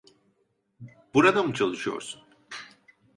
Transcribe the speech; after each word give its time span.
Burada 1.13 1.43
mı 1.43 1.53
çalışıyorsun? 1.53 2.21